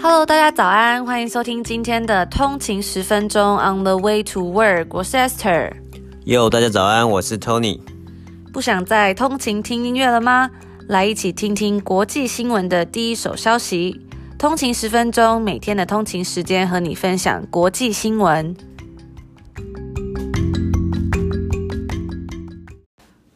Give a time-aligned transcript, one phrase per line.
[0.00, 5.72] Hello，大家早安，欢迎收听今天的通勤十分钟 On the Way to Work，我是 Esther。
[6.24, 7.80] Yo，大家早安，我是 Tony。
[8.52, 10.50] 不想再通勤听音乐了吗？
[10.86, 14.00] 来一起听听国际新闻的第一手消息。
[14.38, 18.54] 通勤十分钟，每天的通勤时间和你分享国际新闻。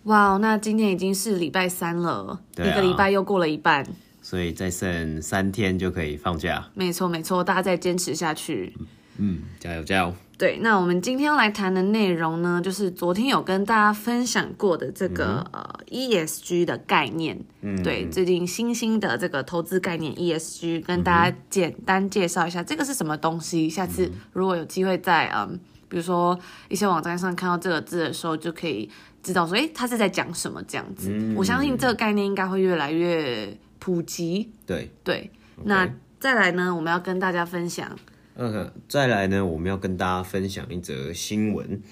[0.05, 3.85] 哇，那今天已经是礼拜三了，啊，一个礼拜又过了一半。
[4.33, 6.67] 所以再剩三天就可以放假。
[6.73, 8.73] 没错没错，大家再坚持下去。
[9.19, 10.15] 嗯，加油加油。
[10.39, 17.39] 对，那我们今天要来谈的内容呢，就是昨天有跟大家分享过的这个、嗯、呃 ESG 的概念。
[17.61, 23.69] 嗯，对，最近新兴的这个投资概念 ESG，跟大家简单介绍一下这个是什么东西。
[23.69, 25.61] 下次如果有机会在嗯，
[25.91, 26.39] 比如说
[26.71, 28.89] 一些网站上看到这个字的时候，就可以
[29.23, 31.11] 知道说，哎，他是在讲什么这样子。
[31.13, 33.55] 嗯，我相信这个概念应该会越来越。
[33.83, 35.29] 普及，对对.
[35.65, 36.73] 那再来呢？
[36.73, 37.99] 我们要跟大家分享。
[38.37, 39.45] 嗯、再来呢？
[39.45, 41.83] 我们要跟大家分享一则新闻。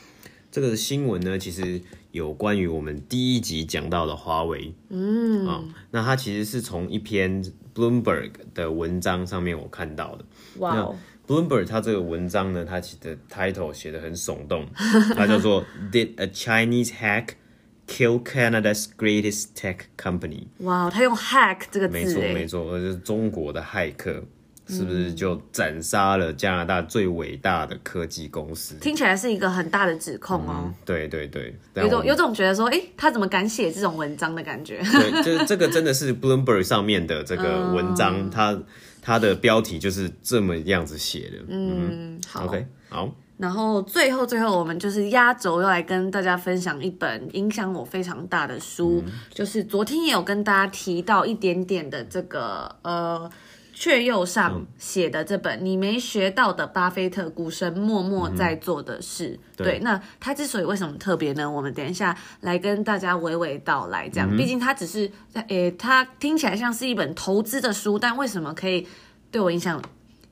[0.53, 1.83] 这个新闻呢，其实
[2.13, 4.73] 有关于我们第一集讲到的华为。
[4.89, 7.43] 嗯，啊、哦，那它其实是从一篇
[7.75, 10.25] Bloomberg 的文章上面我看到的。
[10.59, 10.95] 哇.
[11.27, 14.65] Bloomberg 它这个文章呢，它其实 title 写得很耸动，
[15.17, 17.31] 它叫做 Did a Chinese hack
[17.91, 20.45] Kill Canada's greatest tech company。
[20.59, 24.23] 哇，他用 hack 这个字，没错没错，就是中国的骇客，
[24.69, 28.77] 是不是就斩杀了加拿大最伟大的科技公司？
[28.77, 30.67] 听起来是一个很大的指控哦。
[30.67, 34.79] 嗯、对对对，有种有种觉得说，哎、欸，他怎么敢写这种文章的感觉？
[34.93, 38.57] 对，就是这个真的是 Bloomberg 上面的这个文章，它
[39.03, 41.39] 它的标题就是这么样子写的。
[41.49, 43.13] 嗯，嗯好，OK，好。
[43.41, 53.31] 然后最后最后，我们就是压轴要来跟大家分享一本影响我非常大的书，嗯、就是昨天也有跟大家提到一点点的这个呃，
[53.73, 59.29] 雀右上写的这本、嗯、你没学到的巴菲特股神默默在做的事。
[59.29, 61.51] 嗯、对，对，那他之所以为什么特别呢？
[61.51, 64.07] 我们等一下来跟大家娓娓道来。
[64.11, 65.11] 这样，嗯、毕竟他只是
[65.49, 68.87] 诶，他听起来像是一本投资的书，但为什么可以
[69.31, 69.81] 对我影响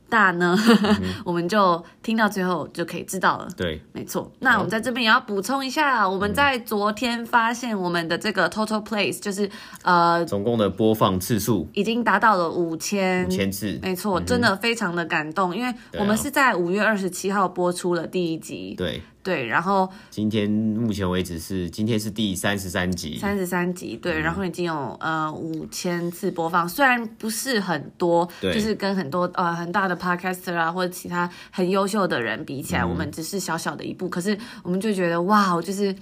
[0.09, 0.57] 大呢，
[1.01, 3.49] 嗯、 我们就听到最后就可以知道了。
[3.57, 4.31] 对，没错。
[4.41, 9.49] 那我们在这边也要补充一下、嗯，我们在昨天发现我们的这个 total plays 就是
[9.83, 13.79] 呃，总共的播放次数已经达到了五千五千次。
[13.83, 18.75] 没错、嗯，真的非常的感动，因为我们是在五月二十七号播出了第一集。
[18.77, 19.03] 对。
[19.29, 35.95] 对，然后今天目前为止是今天是第三十三集，三十三集，对，嗯、然后已经有呃五千次播放，虽然不是很多，对，就是跟很多呃很大的 podcaster 啊或者其他很优秀的人比起来，嗯、我们只是小小的一步，可是我们就觉得哇，就是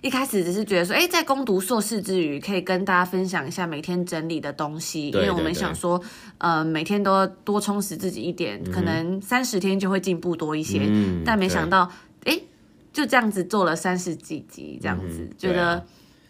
[0.00, 6.00] 一开始只是觉得说，哎，在攻读硕士之余，可以跟大家分享一下每天整理的东西，因为我们想说，
[6.38, 11.90] 呃，每天都多充实自己一点，嗯、可能三十天就会进步多一些，嗯、但没想到，
[12.22, 12.40] 哎。
[12.92, 15.84] 就这样子做了三十几集，这样子、嗯、觉得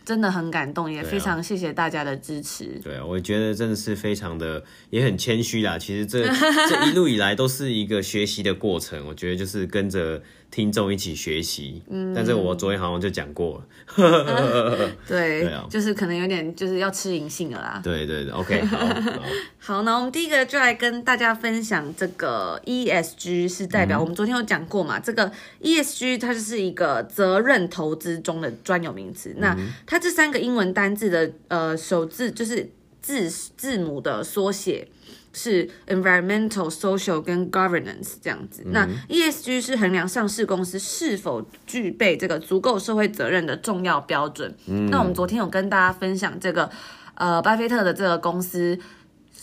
[0.04, 2.80] 真的很感动，啊、也非常谢谢大家的支持。
[2.82, 5.78] 对啊，我觉得真的是非常的，也很谦虚啦。
[5.78, 6.26] 其实这
[6.68, 10.22] 这一路以来都是一个学习的过程，我觉得就是跟着。
[10.50, 13.64] 听众一起学习，嗯，但是我昨天好像就讲过了，
[13.96, 19.22] 嗯、 对，对啊，就是可能有点就是要吃银杏了啦，对对对，OK，好，好，
[19.58, 25.30] 好，那我们第一个就来跟大家分享这个 ESG 是代表、嗯、我们昨天有讲过嘛，这个
[25.62, 29.56] ESG 它就是一个责任投资中的专有名词、嗯，那
[29.86, 32.68] 它这三个英文单字的呃首字就是
[33.00, 34.88] 字字母的缩写。
[35.32, 38.62] 是 environmental、social 跟 governance 这样子。
[38.66, 44.54] 嗯、那 ESG 是衡量上市公司是否具备这个足够社会责任的重要标准。
[44.66, 46.70] 嗯、那我们昨天有跟大家分享这个，
[47.14, 48.78] 呃，巴菲特的这个公司。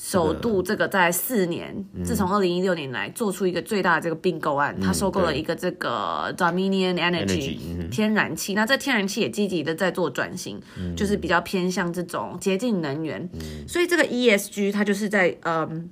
[0.09, 7.57] 首度这个在四年，嗯、自从二零一六年来做出一个最大的这个并购案，他、嗯、收购了一个这个 Dominion Energy,
[7.89, 15.89] 天然气，那这天然气也积极的在做转型、嗯，就是比较偏向这种洁净能源、嗯，所以这个 ESG 它就是在嗯。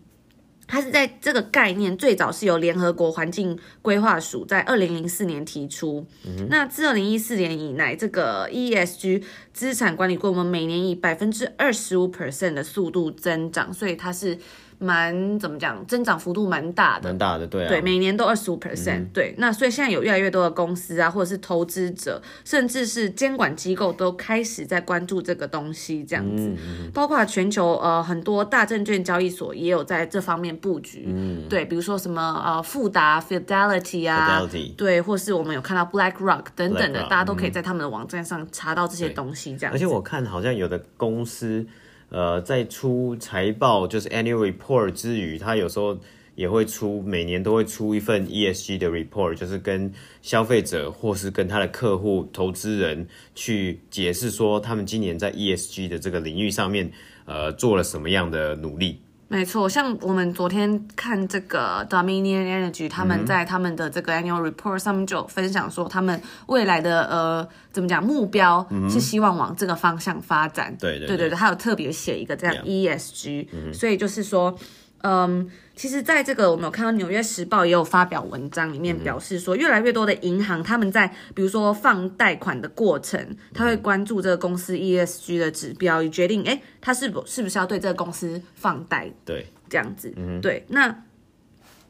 [0.68, 6.06] 它是在这个概念最早是由联合国环境规划署在二零零四年提出。
[6.26, 9.24] 嗯、那自二零一四年以来，这个 ESG
[9.54, 14.38] 资产管理规模每年以百分之二十五 percent 的速度增长，所以它是。
[14.80, 19.33] 蛮怎么讲，增长幅度蛮大的，蛮大的，对啊，对，每年都二十五 percent，对。
[19.38, 26.51] 那所以现在有越来越多的公司啊，或者是投资者，甚至是监管机构都开始在关注这个东西，这样子。
[26.94, 39.78] 包括全球呃很多大证券交易所也有在这方面布局，嗯，对，比如说什么呃富达 Fidelity 啊，Fidelity，对，或是我们有看到 BlackRock 等等的，大家都可以在他们的网站上查到这些东西，这样子。
[39.78, 41.66] 而且我看好像有的公司。
[42.10, 45.98] 呃，在出财报就是 annual report 之余，他有时候
[46.36, 49.92] 也会出每年都会出一份 ESG 的 report，就是跟
[50.22, 56.92] 消费者或是跟他的客户、投资人去解释说，他们今年在 ESG 的这个领域上面，
[57.25, 59.00] 呃，做了什么样的努力。
[59.27, 70.75] 没错，像我们昨天看这个 Dominion Energy，他们在他们的这个 annual report 上面就有分享说，他们未来的呃怎么讲目标是希望往这个方向发展。
[70.80, 74.57] 对对对对对，他有特别写一个这样 ESG，所以就是说。
[75.01, 89.12] 嗯，其实，在这个我们有看到《纽约时报》也有发表文章，里面表示说，越来越多的银行他们在比如说放贷款的过程，他会关注这个公司 ESG 的指标，以决定哎，他是不是不是要对这个公司放贷？
[89.24, 90.12] 对，这样子，
[90.42, 90.65] 对。
[90.69, 91.03] 那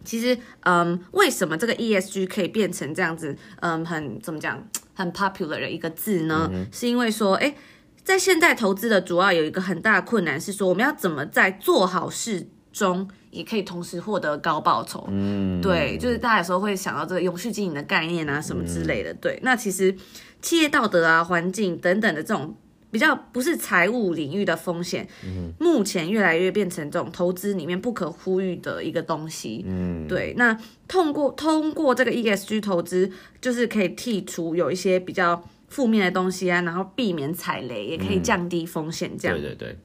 [0.03, 4.61] 其实，嗯，为什么这个 ESG 可以变成这样子，嗯，很怎么讲，
[4.93, 6.51] 很 popular 的一个字呢？
[6.69, 7.55] 是因为说，哎，
[8.03, 12.49] 在现在投资的主要有一个很大的困难是说，我们要怎么在做好事。
[12.75, 19.39] 中也可以同时获得高报酬，嗯，对，就是大家有时候会想到这个永续经营的概念啊，什么之类的，嗯、对。
[19.43, 19.95] 那其实
[20.41, 22.53] 企业道德啊、环境等等的这种
[22.91, 30.33] 比较不是财务领域的风险，嗯，目前越来越变成这种投资里面不可忽略的一个东西，嗯，对。
[30.35, 39.77] 那通过通过这个 ESG 投资，就是可以剔除有一些比较负面的东西啊，然后避免踩雷，也可以降低风险，这样，对对对，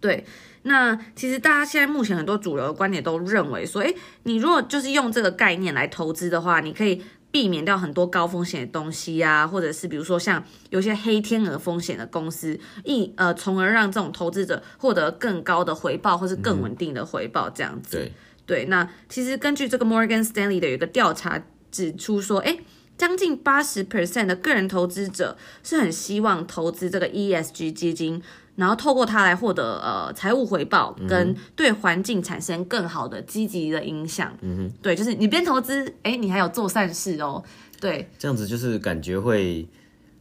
[0.00, 0.24] 对。
[0.62, 17.96] 那其实大家现在目前很多主流的观点都认为说，诶，你如果就是用这个概念来投资的话，你可以避免掉很多高风险的东西啊，或者是比如说像有些黑天鹅风险的公司，一呃，从而让这种投资者获得更高的回报或是更稳定的回报这样子。
[17.96, 18.12] 对
[18.44, 21.40] 对，那其实根据这个 Morgan Stanley 的有一个调查
[21.70, 22.60] 指出说，诶，
[22.98, 28.20] 将近八十 percent 的个人投资者是很希望投资这个 ESG 基金。
[28.60, 34.36] 然后透过它来获得呃财务回报，跟对环境产生更好的积极的影响。
[34.42, 37.42] 嗯哼，对，就是你边投资，哎，你还有做善事哦。
[37.80, 39.66] 对，这样子就是感觉会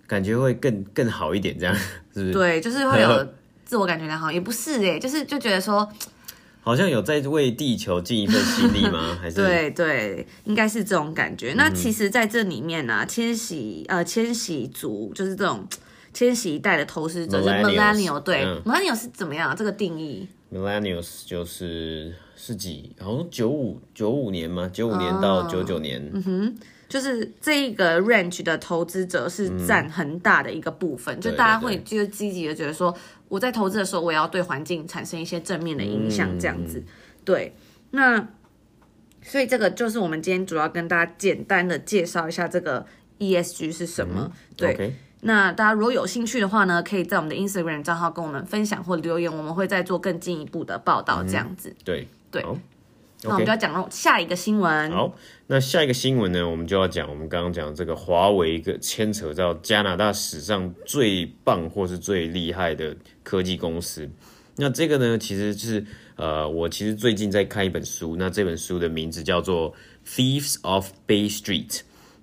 [0.08, 1.76] 感觉会更更好一点，这样
[2.16, 2.32] 是不是？
[2.32, 3.28] 对，就是会有
[3.66, 5.86] 自我感觉良好，也不是哎，就是就觉得说，
[6.64, 9.18] 好像有在为地球尽一份心力吗？
[9.22, 11.52] 还是对对，应该是这种感觉。
[11.52, 15.68] 嗯、那其实在这里面呢、啊，千禧呃千禧族就是这种。
[16.14, 19.56] 千禧一代的投资者是 millennial，对、嗯、millennial 是怎么样？
[19.56, 22.96] 这个定义？millennials 就是是几？
[23.00, 26.02] 好像九五九五年嘛，九五年到九九年。
[26.08, 26.56] 哦、嗯哼，
[26.88, 32.94] 就是这一个 range 的投资者是占很大的一个部分，嗯、就大家会就是积极的觉得说，
[33.28, 36.80] 我在投资的时候，我也要对环境产生一些正面的影响，这样子。
[36.80, 36.86] 嗯、
[37.24, 37.56] 对，
[37.92, 38.28] 那
[39.22, 42.86] 所以这个就是我们今天主要跟大家简单的介绍一下这个
[43.20, 44.32] ESG 是什么。
[44.34, 44.96] 嗯、对。
[45.22, 51.24] 那大家如果有兴趣的话呢，可以在我们的 Instagram 账号跟我们分享或留言，我们会再做更进一步的报道。
[51.24, 52.44] 这样子，嗯、对对。
[52.44, 52.58] 好
[53.22, 54.90] 那我们就要讲到下一个新闻。
[54.92, 55.14] 好，
[55.48, 64.10] 那下一个新闻呢，我们就要讲我们刚刚讲这个华为一个牵扯到加拿大史上最棒或是最厉害的科技公司。
[64.56, 69.74] 那这个呢，其实就是呃，我其实最近在看一本书，那这本书的名字叫做
[70.08, 71.68] 《Thieves of Bay Street》。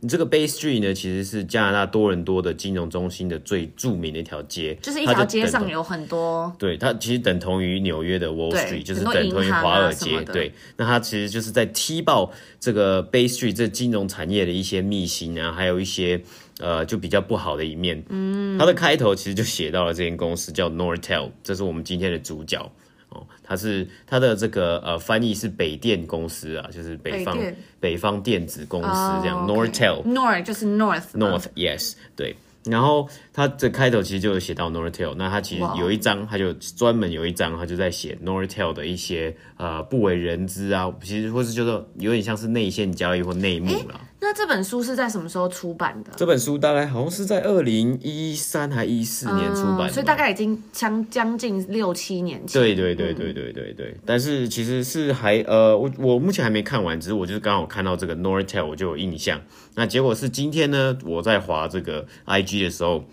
[0.09, 6.55] 这个 Bay Street 呢，其实是加拿大多伦多的金融中心的最著名的一条街，就是一条街上有很多。
[6.59, 10.21] 对，它其实等同于纽约的 Wall Street，就是等同于华尔街。
[10.25, 12.31] 对，那它其实就是在踢爆
[12.61, 16.23] 这个 Bay Street 这金融产业的一些秘辛啊，还有一些
[16.61, 18.05] 呃就比较不好的一面。
[18.09, 22.71] 嗯，它的开头其实就写到了这间公司叫 Nortel，这是我们今天的主角。
[23.47, 28.89] 它是它的这个呃翻译是北电公司啊，就是北方北，北方电子公司
[29.23, 29.47] 这样。
[29.47, 32.37] Oh, Nortel North 就是 North North yes 对。
[32.65, 44.01] 然后它这开头其实就有写到 Nortel，那它其实有一章，它就专门有一章，它就在写 Nortel 的一些呃不为人知啊，其实或是就是有点像是内线交易或内幕了。
[44.19, 46.11] 那这本书是在什么时候出版的？
[46.17, 52.61] 这本书大概好像是在二零一三还一四年出版的，嗯，所以大概已经将将近六七年前。
[52.61, 53.87] 对对对对对对对。
[53.91, 59.41] 嗯、但是其实是还呃，我我目前还没看完，只是我就是刚好看到这个 Nortel，我就有印象。
[59.75, 63.05] 那结果是今天呢，我在划这个 IG 的时候，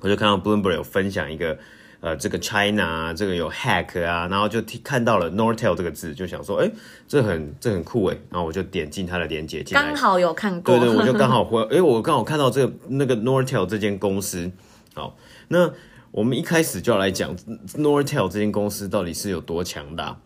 [0.00, 1.58] 我就看到 Bloomberg 有分享一个。
[2.06, 6.70] 呃，这个 China 啊，这个有 hack 啊，然后就看到了 Nortel 这个字，就想说，哎，
[7.08, 14.48] 这很这很酷哎，然后我就点进它的链接进来，刚好有看过，对对，我就 刚好会，哎，我刚好看到这个那个 Nortel 这间公司，
[14.94, 15.16] 好，
[15.48, 15.72] 那
[16.12, 17.36] 我们一开始就要来讲
[17.74, 20.16] Nortel 这间公司到底是有多强大，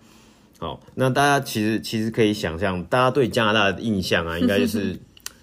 [0.58, 4.98] 好，那大家其实其实可以想象，大家对加拿大的印象啊，应该就是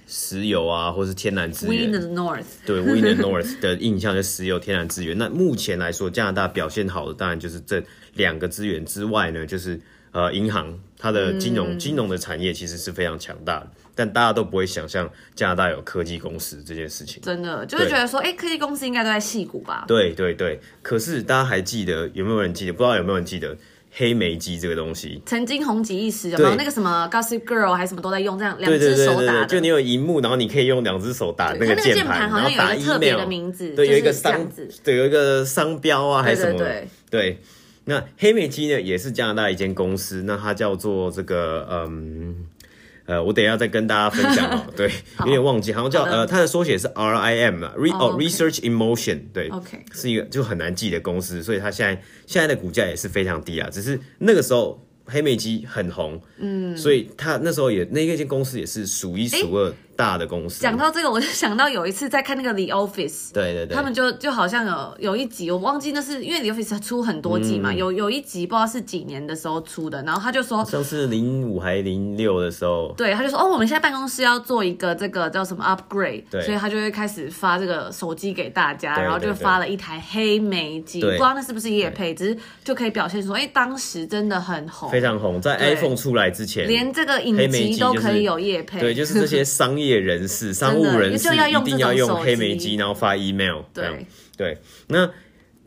[0.07, 1.91] 石油啊，或是天然资源。
[1.91, 5.17] We in the North，对，We in the North 的印象就是石油、天然资源。
[5.17, 7.83] 那目前来说，加拿大表现好的当然就是这
[8.13, 9.79] 两个资源之外呢，就是
[10.13, 13.67] 呃银行，它的金融、嗯、金融的产业其实是非常强大的。
[13.93, 17.21] 但大家都不会想象加拿大有科技公司这件事情。
[17.23, 19.85] 真的就是觉得说，哎、欸，科技公司应该都在戏谷吧？
[19.87, 20.59] 对对对。
[20.83, 22.71] 可是大家还记得有没有人记得？
[22.73, 23.57] 不知道有没有人记得？
[23.97, 29.45] 黑莓机这个东西曾经红极一时，有没有那个什么 Gossip Girl 还是什么都在用这样两只手打的？
[29.47, 34.47] 就你有荧幕，然后你可以用两只手打那个键盘，然后打 email 的名字，对，有一个商，
[34.83, 36.59] 对，有一个商标啊，还是什么？
[36.59, 37.39] 对，对，
[37.85, 42.45] 那黑莓机呢，也是加拿大一间公司，那它叫做这个嗯。
[43.07, 44.65] 呃，我等一下再跟大家分享哦。
[44.77, 54.79] 对，有点忘记，好像叫呃，它的缩写是 R I M 啊，Re 哦 Research in Motion，对，OK，是一个就很难记的公司，所以它现在现在的股价也是非常低啊，只是那个时候。
[55.09, 60.61] 黑莓机很红，嗯，所以它那时候也那一间公司也是数一数二大的公司。
[60.61, 93.61] 讲到这个，我就想到有一次在看那个 The Office，对对对，他们就就好像有有一集，我忘记那是因为 The Office 出很多集嘛，嗯、有有一集不知道是几年的时候出的，然后他就说，像是零五还零六的时候，对，他就说哦，我们现在办公室要做一个这个叫什么 upgrade，对，所以他就会开始发这个手机给大家，对对对，然后就发了一台黑莓机，不知道那是不是业配，只是就可以表现说，哎，当时真的很红，非常红，在 iPhone 出来之前，连这个影集都可以有业配，对，就是这些商业人士、商务人士一定要用黑莓机，然后发 email。
[93.73, 95.09] 对对，那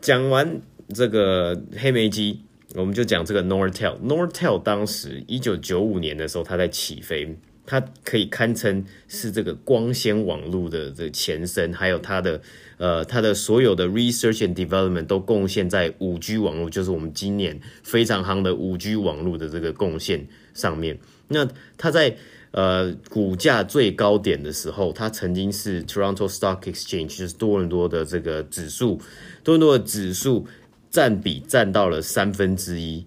[0.00, 0.60] 讲完
[0.94, 2.42] 这个黑莓机，
[2.74, 3.98] 我们就讲这个 Nortel。
[4.00, 7.36] Nortel 当时一九九五年的时候，它在起飞，
[7.66, 12.40] 它可以堪称是这个光纤网络的这个前身，还有它的
[12.78, 20.98] 呃，它的所有的 research and development 都贡献在五 G 网络，就是我们今年非常夯的五 G 网络的这个贡献上面。
[21.28, 21.46] 那
[21.76, 22.16] 它在
[22.52, 29.00] 呃，股价最高点的时候，它曾经是 Toronto Stock Exchange，就是多伦多的这个指数，
[29.44, 30.48] 多伦多的指数
[30.90, 33.06] 占比占到了三分之一，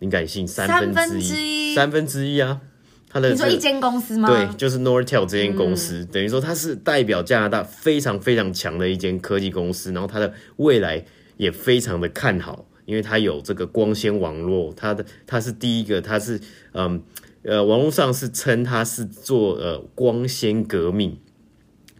[0.00, 0.46] 你敢信？
[0.46, 2.60] 三分之一，三分之一啊！
[3.08, 4.28] 它的、这个、你说一间公司吗？
[4.28, 11.02] 对，就是 Nortel 这间公司，嗯、等于说它是代表加拿大非常非常强的一间科技公司，然后它的未来
[11.38, 16.38] 也非常的看好，因为它有这个光纤网络，它的它是第一个，它是
[16.72, 17.02] 嗯。
[17.46, 21.18] 呃，网络上是称它是做呃光纤革命。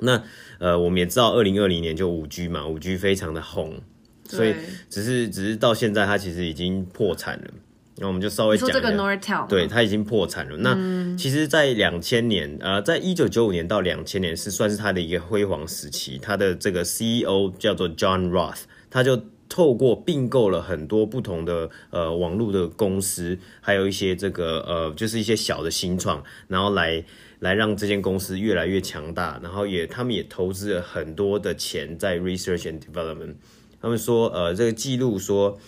[0.01, 0.23] 那
[0.59, 3.81] 呃，我们也知道，二零二零年就五 G 嘛，五 G 非常的红，
[4.25, 4.55] 所以
[4.91, 7.47] 只是只是到现在它其实已经破产了。
[7.99, 10.57] 那我们就稍微讲这个 Nortel，对，它已经破产了。
[10.59, 16.19] 嗯、那其实，在两千年，呃，在一九九五年到两千年是算是它的一个辉煌时期。
[16.21, 19.23] 它的这个 CEO 叫做 John Roth，他就。
[19.49, 27.05] 透过并购了很多不同的呃网络的公司，还有一些这个呃就是一些小的新创，然后来
[27.39, 33.35] 来让这间公司越来越强大，然后也他们也投资了很多的钱在 research and development。
[33.81, 35.59] 他们说呃这个记录说。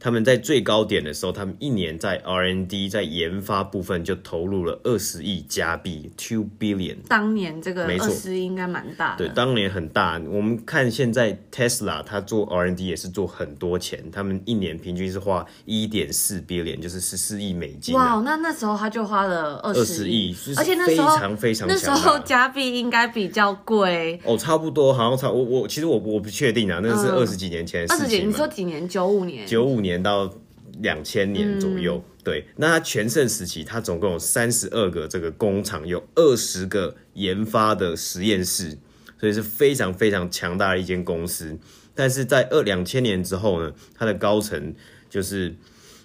[0.00, 6.96] 他们在最高点的时候，他们一年在 R&D 在研发部分就投入了二十亿加币 （two billion）。
[7.08, 9.26] 当年这个二十亿应该蛮大的。
[9.26, 10.20] 对，当年很大。
[10.30, 17.94] 我们看现在 Tesla，它做 R&D 也是做很多钱，他们一年平均是花一点四 billion，就是十四亿美金。
[17.94, 28.04] 哇，那那时候他就花了二十亿，而且那时候非常非常那时候加币应该比较贵哦，差不多，好像差我我其实我我不确定啊，那是二十几年前的事情。
[28.04, 28.24] 二十几？
[28.24, 28.88] 你说几年？
[28.88, 29.44] 九五年？
[29.46, 29.87] 九五年。
[29.88, 30.32] 年到
[30.80, 38.78] 两千年左右，嗯、对，那它全盛时期，它总共有三十二个这个工厂，有二十个研发的实验室，
[39.18, 41.58] 所以是非常非常强大的一间公司。
[41.94, 44.74] 但是在二两千年之后呢，它的高层
[45.10, 45.56] 就是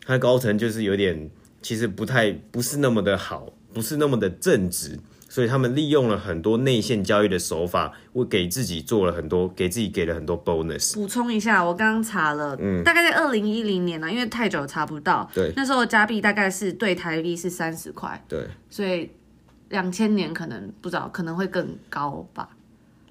[0.06, 1.30] 它的高层就是有点，
[1.62, 4.98] 其实不太不是那么的好，不是那么的正直。
[5.34, 10.94] 所以他们利用了很多内线交易的手法，我给自己做了很多，给自己给了很多 bonus。
[10.94, 19.10] 补充一下，我刚刚查了，嗯，大概在二零一零年呢，因为太久查不到，对，那时候加币大概是对台币是三十块，对，所以
[19.70, 22.48] 两千年可能不知道，可能会更高吧？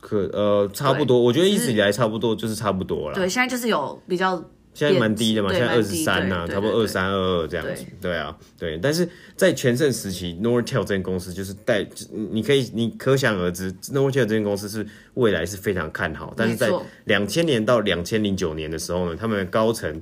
[0.00, 3.16] 可呃，差不多，我觉得一直以来差不多就是差不多了。
[3.16, 4.40] 对，现在就是有比较。
[4.74, 7.84] 现在蛮低的嘛，现在二十三呐，差不多二三二二这样子。
[8.00, 8.78] 对，啊，对。
[8.78, 11.86] 但是在全盛时期，Nortel 这间公司就是带，
[12.30, 16.32] 你可以你可想而知，Nortel 这间公司是未来是非常看好。
[16.34, 16.70] 但是在
[17.04, 20.00] 两千年到两千零九年的时候呢，他们的高层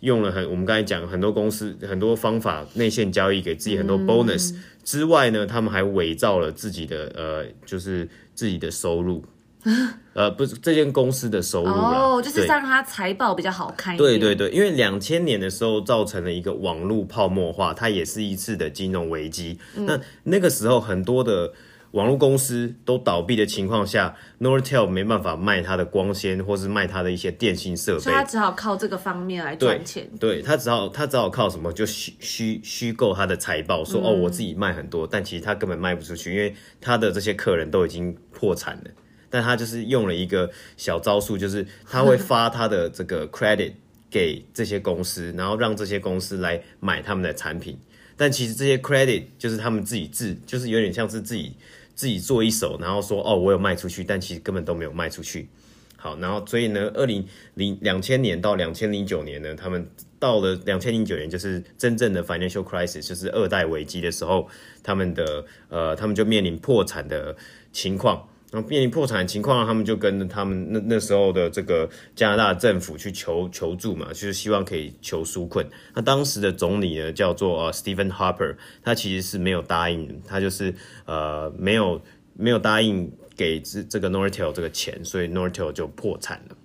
[0.00, 9.24] 用了很我们刚才讲很多公司很多方法内线交易，给自己很多 bonus、嗯、之外呢，他们还伪造了自己的呃，就是自己的收入。
[10.14, 14.18] 呃，不是这间公司的收入哦，oh, 就是让它财报比较好看一点。
[14.18, 19.58] 对对对，因为两千年的时候造成了一个网络泡沫化，它也是一次的金融危机。
[19.76, 21.52] 嗯、那那个时候很多的
[21.92, 30.08] 网络公司都倒闭的情况下，Nortel 没办法卖它的光纤，或是卖它的一些电信设备，所以他只好靠这个方面来赚钱。
[30.18, 38.90] 对，对他只好它只好靠什么，就虚虚虚构他的财报，说、嗯、哦我自己卖很多，但其实它根本卖不出去，因为它的这些客人都已经破产了。
[39.30, 43.72] 但他就是用了一个小招数，就是他会发他的这个 credit
[44.10, 47.78] 给这些公司，然后让这些公司来买他们的产品。
[48.16, 51.54] 但其实这些 credit 就是他们自己自，就是有点像是自己。
[51.98, 55.48] 自己做一手，然后说哦，我有卖出去，但其实根本都没有卖出去。
[55.96, 59.84] 好，然后所以呢，二零零两千年到两千零九年呢，他们
[60.20, 64.48] 到了两千零九年，就是真正的 financial crisis，就是二代危机的时候，
[64.80, 67.36] 他们的呃，他们就面临破产的
[67.72, 68.28] 情况。
[68.50, 71.86] 然后面临破产的情况，他们就跟他们那那时候的这个
[72.16, 75.66] 加拿大政府去求求助嘛，就是希望可以求纾困。
[75.94, 80.74] 那当时的总理呢，叫做呃 Stephen Harper，他其实是没有答应，他就是
[81.04, 82.00] 呃没有
[82.32, 86.56] 没有答应给这这个 Nortel 这个钱，所以 Nortel 就破产了。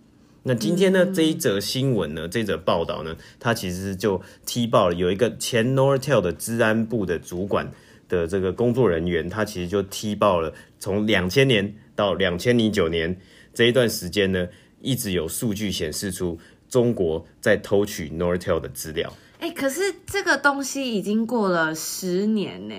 [0.43, 7.69] 那今天呢，这一则新闻呢，这则报道呢，他其实就踢爆了有一个前 Nortel 的治安部的主管。
[8.13, 13.19] 的这个工作人员，他其实就踢爆了，从两千年到两千零九年
[13.53, 14.47] 这一段时间呢，
[14.81, 16.39] 一直有数据显示出
[16.69, 19.11] 中国在偷取 Nortel 的资料。
[19.39, 22.75] 哎、可是这个东西已经过了十年呢。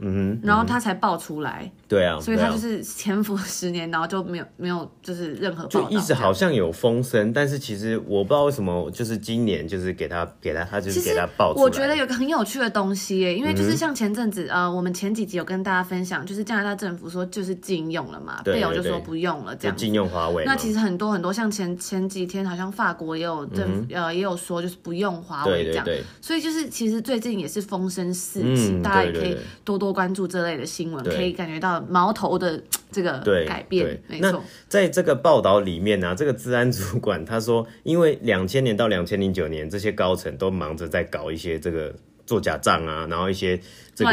[0.00, 11.62] 嗯哼，然后他才爆出来，对啊，所以他就是潜伏十年，然后就没有没有就是任何就一直好像有风声，但是其实我不知道为什么，就是今年就是给他给他他就是给他爆出来。
[11.64, 20.44] 我觉得有个很有趣的东西耶，因为就是像前阵子、嗯、呃，我们前几集有跟大家分享，就是加拿大政府说就是禁用了嘛，贝尔就说不用了这样，禁用华为。
[20.44, 25.86] 那其实很多很多像前前几天好像法国也有政府、嗯、呃也有说就是不用华为这样，
[26.20, 34.42] 所以就是其实最近也是风声四起、嗯，大家也可以多多关注这类的新闻可以感觉到矛头的这个改变，没错。
[34.68, 41.94] 在这个报道里面呢、啊，这个治安主管他说，因为两千年到两千零九年，这些高层都忙着在搞一些这个
[42.26, 43.60] 做假账啊，然后一些
[43.94, 44.12] 这个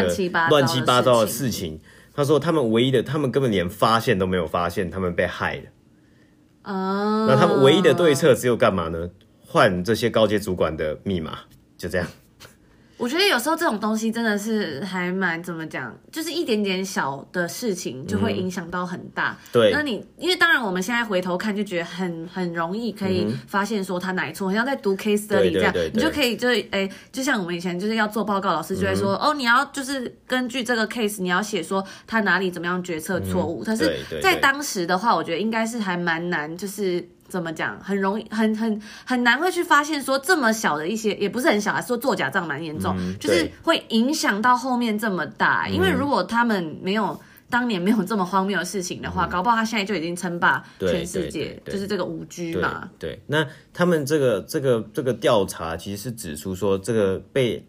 [0.49, 1.79] 乱七八糟的事情。
[2.13, 5.63] 他说，他们唯一的，他们根本连发现都没有发现，他们被害了。
[6.61, 9.09] 啊，那他们唯一的对策只有干嘛呢？
[9.41, 11.39] 换这些高阶主管的密码，
[11.77, 12.07] 就这样。
[12.97, 19.31] 我觉得有时候这种东西真的是还蛮怎么讲，就是一点点小的事情就会影响到很大。
[19.31, 33.63] 嗯、对，那你因为当然我们现在回头看就觉得很很容易可以发现说他哪一错，像在读 case study 这样，对对对对，你就可以就是哎，就像我们以前就是要做报告，老师就会说、嗯、哦，你要就是根据这个 case，你要写说他哪里怎么样决策错误。
[33.63, 37.05] 可、嗯、是，在当时的话，我觉得应该是还蛮难，就是。
[37.27, 37.79] 怎么讲？
[37.79, 45.67] 很容易，很很很难会去发现说这么小的一些，也不是很小啊，说做假账蛮严重，嗯，就是会影响到后面这么大。
[45.67, 52.89] 因为如果他们没有当年没有这么荒谬的事情的话，嗯，搞不好他现在就已经称霸全世界，就是这个五 G 嘛。
[52.99, 57.65] 对，对，那他们这个这个这个调查其实是指出说，这个被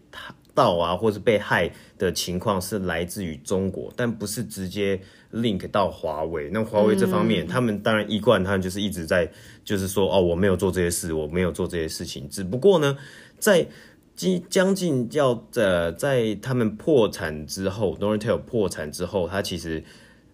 [0.53, 5.01] 盗啊，或是被害的情况是来自于中国，但不是直接。
[5.33, 9.29] Link 到华为，那华为这方面，嗯，他们当然一贯，他们就是一直在，
[9.63, 12.27] 就是说，哦，我没有做这些事，我没有做这些事情。
[12.29, 12.97] 只不过呢，
[13.37, 13.67] 在
[14.15, 19.83] 将将近要呃，在他们破产之后，Nortel 破产之后，他其实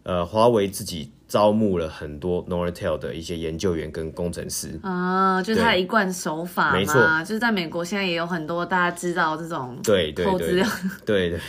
[0.03, 4.79] 呃，华为自己招募了很多 Nortel 的一些研究员跟工程师。
[4.84, 10.63] 啊，就是他一贯手法嘛，没错，就是在美国现在也有很多大家知道这种对对对对
[11.06, 11.29] 对。
[11.29, 11.39] 对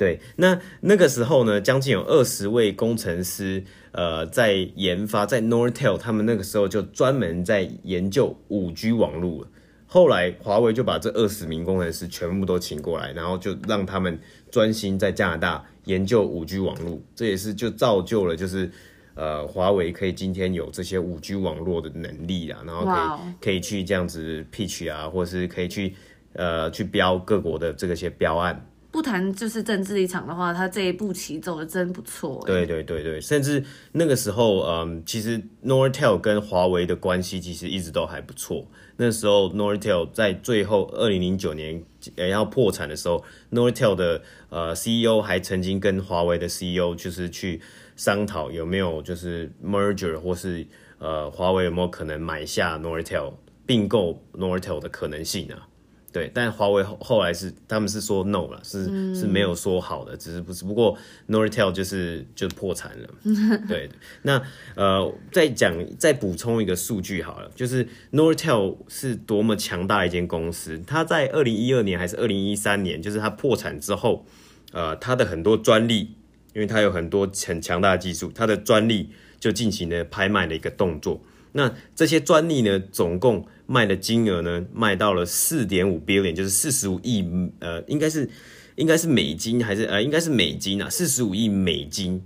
[0.00, 9.48] 对，那那个时候呢，将近有二十位工程师，呃，在研发，在 Nortel，他们那个时候就专门在研究五 G 网络了。
[9.86, 14.18] 后来华为就把这二十名工程师全部都请过来，然后就让他们
[14.50, 16.98] 专心在加拿大研究五 G 网络。
[17.14, 18.70] 这也是就造就了，就是
[19.14, 25.94] 呃，华为可以今天有这些五 G 网络的能力啊，然后可以、可以去这样子 pitch 啊，或是可以去
[26.32, 28.66] 呃去标各国的这个些标案。
[28.90, 32.42] 不谈就是政治立场的话，他这一步棋走的真不错。
[32.44, 38.66] 对对对对，甚至那个时候，嗯，其实 Nortel 跟华为的关系其实一直都还不错。
[38.96, 41.82] 那时候 Nortel 在最后二零零九年
[42.16, 47.60] 要破产的时候，Nortel 的呃 CEO 还曾经跟华为的 CEO 就是去
[47.96, 50.66] 商讨有没有就是 merger 或是
[50.98, 55.68] 呃华为有没有可能买下 Nortel 并购 Nortel 的可能性啊。
[56.12, 63.08] 对，但华为后后来是他们是说 no 了，是、嗯、是没有说好的，只是不是不过 Nortel 就是就破产了。
[63.68, 63.88] 对，
[64.22, 64.42] 那
[64.74, 74.26] 呃再讲再补充一个数据好了，就是 Nortel 是多么强大的一间公司，它在二零一二年还是二零一三年，就是它破产之后，
[74.72, 76.16] 呃，它的很多专利
[76.54, 81.22] 因为它有很多很强大的技术，它的专利就进行了拍卖的一个动作。
[81.52, 87.24] 那这些专利呢，总共卖的金额呢，卖到了四点五 billion，就是四十五亿，
[87.60, 88.28] 呃，应该是
[88.76, 92.22] 应该是美金还是呃，应该是美金啊，四十五亿美金。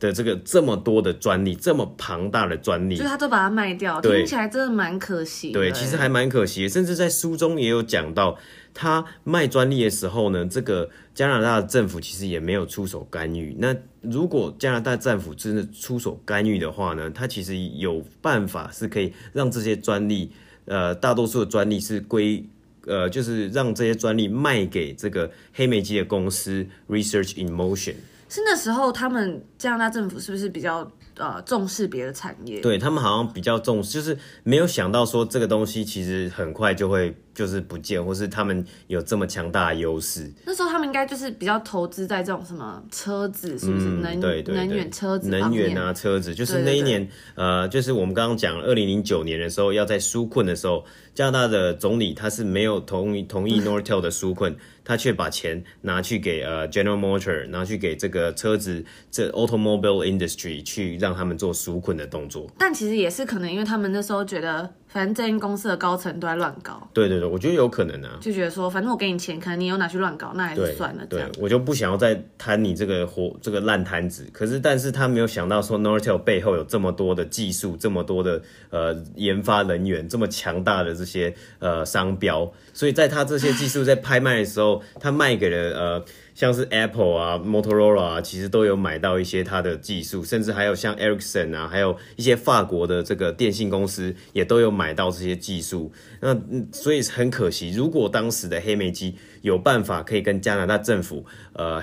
[0.00, 5.52] 的这个这么多的专利，这么庞大的专利，所以他都把它卖掉，听起来真的蛮可惜。
[5.52, 8.36] 对，其实还蛮可惜，甚至在书中也有讲到，
[8.74, 13.56] 他卖专利的时候呢，这个加拿大的政府其实也没有出手干预。
[13.58, 13.74] 那
[14.10, 20.30] 如果加拿大政府真的出手干预的话呢，它其实有办法是可以让这些专利，
[20.66, 22.44] 呃，大多数的专利是归，
[22.86, 27.94] 呃，就是让这些专利卖给这个黑莓机的公司 Research in Motion。
[28.28, 32.60] 是那时候，他们加拿大政府是不是比较呃重视别的产业？
[32.60, 37.14] 对，他们好像比较重视，就是没有想到说这个东西其实很快就会。
[37.34, 40.32] 就是不见，或是他们有这么强大的优势。
[40.46, 43.86] 那时候他们应该就是比较投资在这种什么车子，是不是？
[43.86, 46.34] 能、嗯、对对对能源车子能源啊，车子。
[46.34, 62.46] 就是那一年，呃，就是我们刚刚讲，二零零九年的时候，要在纾困的时候，加拿大的总理他是没有同意同意 Nortel 的纾困，他却把钱拿去给呃 General Motor，拿去给这个车子这 Automobile Industry 去让他们做纾困的动作。
[62.58, 64.72] 但其实也是可能，因为他们那时候觉得。
[64.94, 71.04] 反正这间公司的高层都在乱搞，对对对，我觉得有可能啊，就觉得说，反正我给你钱，可能你又拿去乱搞，那还是算了。
[71.06, 74.24] 对，对我就不想要再摊你这个活这个烂摊子。
[74.32, 86.04] 可是，但是他没有想到说，Nortel 背后有这么多的技术，这么多的呃研发人员，这么强大的这些呃商标，所以在他这些技术在拍卖的时候，他卖给了呃。
[86.34, 95.92] 像是 Apple 啊、Motorola 啊，其实都有买到一些它的技术，甚至还有像 Ericsson 啊，还有一些法国的这个电信公司也都有买到这些技术。
[96.20, 96.36] 那
[96.72, 101.82] 所以很可惜，如果当时的黑莓机有办法可以跟加拿大政府呃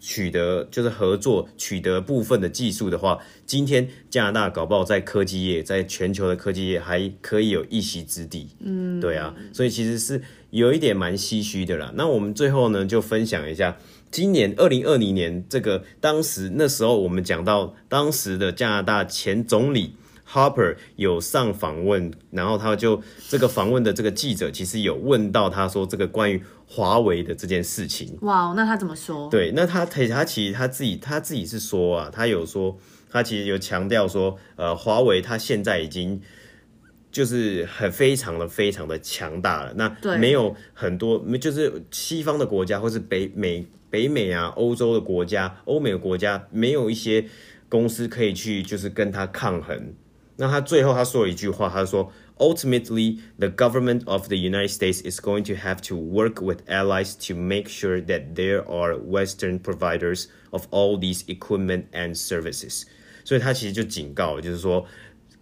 [0.00, 8.48] 取得就是合作，取得部分的技术的话，今天加拿大搞不好在科技业，在全球的科技业还可以有一席之地。
[8.60, 10.20] 嗯，对啊，所以其实是
[10.52, 11.90] 有一点蛮唏嘘的啦。
[11.96, 13.76] 那我们最后呢，就分享一下。
[14.10, 19.94] 今年二零二零年，这个当时那时候我们讲到，当时的加拿大前总理
[20.30, 28.18] Harper 有上访问，然后他就这个访问的这个记者其实有问到他说这个关于华为的这件事情。
[28.20, 29.30] 哇，那他怎么说？
[29.30, 32.76] 对，那他他他其实他自己他自己是说啊，他有说
[33.10, 36.20] 他其实有强调说，呃，华为他现在已经
[37.12, 43.64] 就是很非常的非常的强大了，那没有很多就是西方的国家或是北美。
[43.92, 47.26] 北美啊，欧洲的国家，欧美的国家没有一些
[47.68, 49.92] 公司可以去，就是跟他抗衡。
[50.36, 57.34] 那他最后他说了一句话，他说：“Ultimately, the government of the United States is going to have to work with allies to
[57.38, 62.84] make sure that there are Western providers of all these equipment and services。”
[63.24, 64.86] 所以他其实就警告，就是说，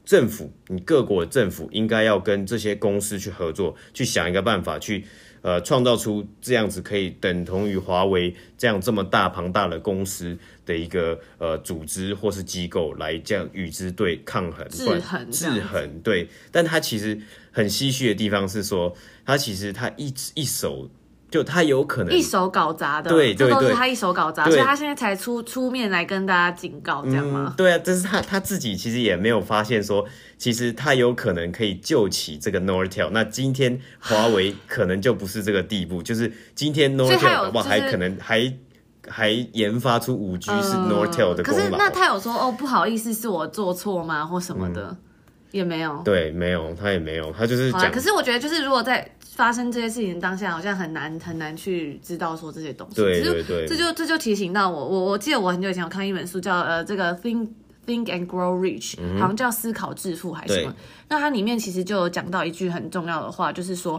[0.04, 5.04] 政府，你各国的政府应该要跟这些公司去合作，去想一个办法去。
[5.42, 10.36] 呃，创造出这样子可以等同于华为这样这么大庞大的公司
[10.66, 16.28] 的一个呃组织或是机构来这样与之对抗衡，制衡，制衡，对。
[16.52, 17.18] 但他其实
[17.50, 20.90] 很唏嘘的地方是说，他其实他一一手。
[21.30, 27.52] 就他有可能一手搞砸的，对对对，都是他一手搞砸，所以他现在才出出面来跟大家警告，这样吗？
[27.52, 30.04] 嗯、对啊，但是他他自己其实也没有发现说，
[30.36, 33.10] 其实他有可能可以救起这个 Nortel。
[33.10, 38.52] 那今天华为可能就不是这个地步，就是今天 Nortel 哇，还可能还
[39.06, 41.58] 还研发出五 G 是 Nortel 的功劳。
[41.58, 44.88] 可是那他有说哦，不好意思，是我做错吗，或什么的？
[44.88, 44.96] 嗯
[45.52, 47.90] 也没有，对，没有，他也没有，他就是讲。
[47.90, 49.04] 可是我觉得，就是如果在
[49.40, 52.96] 发生这些事情当下，好像很难很难去知道说这些东西。
[52.96, 57.48] 对对对，这就这就提醒到我，我我记得我很久以前有看一本书，叫呃这个 Think
[57.86, 60.74] Think and Grow Rich，嗯，好像叫思考致富还是什么。
[61.08, 63.98] 那它里面其实就有讲到一句很重要的话，就是说，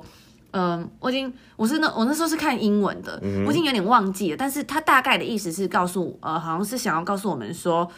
[0.51, 7.91] 嗯、呃，我已经我是那我那时候是看英文的，嗯，我已经有点忘记了，但是它大概的意思是告诉呃，好像是想要告诉我们说。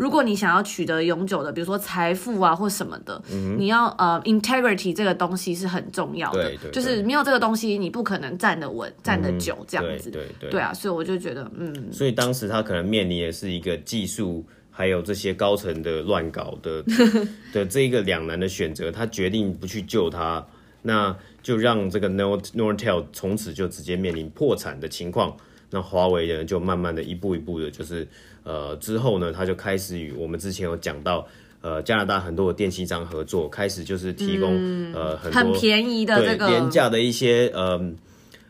[0.00, 10.10] 如果你想要取得永久的，比如说财富啊或什么的，嗯、你要呃 integrity 这个东西是很重要的，对对对，就是没有这个东西，你不可能站得稳、站得久这样子。
[10.10, 11.92] 对对对，对啊，所以我就觉得，嗯。
[11.92, 16.82] 所以当时他可能面临的是一个技术还有这些高层的乱搞的
[17.52, 20.42] 的这一个两难的选择，他决定不去救他，
[20.80, 25.36] 那就让这个 Nord Nortel 从此就直接面临破产的情况。
[25.68, 28.08] 那华为人，就慢慢的一步一步的，就是。
[28.50, 31.24] 呃，之后呢，他就开始与我们之前有讲到，
[31.60, 37.80] 呃，加拿大很多的电信商合作，开始就是提供、嗯、呃很多很便宜的这个廉价的一些呃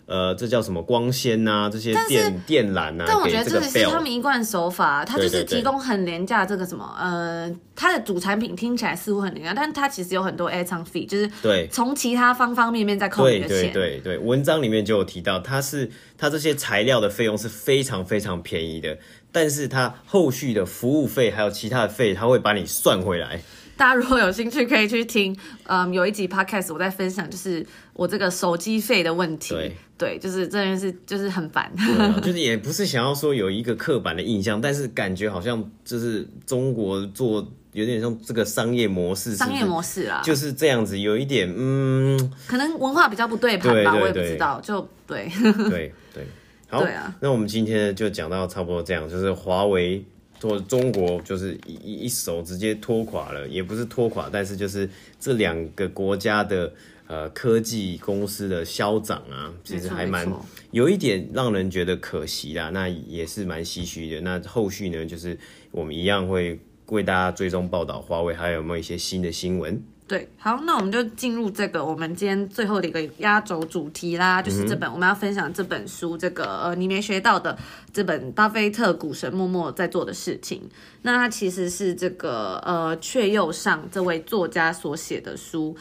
[0.07, 3.05] 呃，这叫什么光纤啊，这些电电缆啊。
[3.07, 13.73] 但我觉得这个是他们一贯手法，他就是提供很廉价这个什么，呃，它的主产品听起来似乎很廉价，但它其实有很多 airtime fee，就是对从其他方方面面在扣你的钱。
[13.73, 18.99] 对对对对，文章里面就有提到，它是它这些材料的费用是非常非常便宜的，
[19.33, 23.40] 但是它后续的服务费还有其他的费，它会把你算回来。
[23.77, 27.64] 大家如果有兴趣，可以去听，嗯，有一集 podcast 我在分享，就是
[27.95, 29.55] 我这个手机费的问题。
[29.55, 31.73] 对，对，就是这件事，就是很烦。
[32.23, 45.33] 就是也不是想要说有一个刻板的印象，但是感觉好像就是中国做有点像这个商业模式，商业模式啊，就是这样子，有一点嗯，可能文化比较不对盘吧，我也不知道，就对，
[45.71, 46.27] 对对，
[46.71, 46.83] 好，
[47.21, 50.03] 那我们今天就讲到差不多这样，就是华为。
[50.39, 56.73] 做中国就是一一手直接拖垮了，也不是拖垮，但是就是这两个国家的
[57.07, 60.27] 呃科技公司的消长啊，其实还蛮
[60.71, 64.23] 有一点让人觉得可惜啦，那也是蛮唏嘘的。
[64.23, 65.39] 那后续呢，就是
[65.73, 69.83] 我们一样会为大家追踪报道华为还有没有一些新的新闻。
[70.11, 77.57] 对，好，那我们就进入这个我们今天最后的一个压轴主题啦，就是这本、嗯、我们要分享这本书，这个呃你没学到的
[77.92, 80.68] 这本巴菲特股神默默在做的事情。
[81.03, 85.77] 那它其实是这个呃阙又上这位作家所写的书。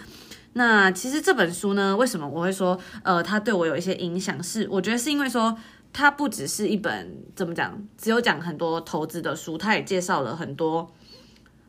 [0.53, 4.43] 那其实这本书呢，为什么我会说呃它对我有一些影响？
[4.43, 5.57] 是我觉得是因为说
[5.91, 10.87] 它不只是一本怎么讲，只有讲很多投资的书，它也介绍了很多